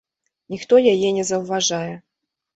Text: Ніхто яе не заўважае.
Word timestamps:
Ніхто 0.53 0.79
яе 0.93 1.09
не 1.19 1.27
заўважае. 1.31 1.93